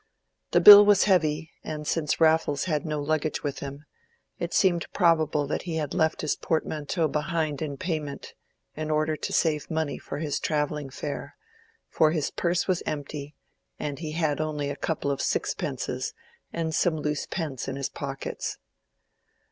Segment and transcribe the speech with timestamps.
[0.49, 3.85] The bill was heavy, and since Raffles had no luggage with him,
[4.39, 8.33] it seemed probable that he had left his portmanteau behind in payment,
[8.75, 11.35] in order to save money for his travelling fare;
[11.87, 13.35] for his purse was empty,
[13.77, 16.15] and he had only a couple of sixpences
[16.51, 18.57] and some loose pence in his pockets.